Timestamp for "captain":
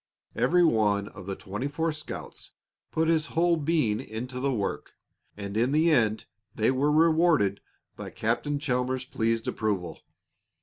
8.09-8.57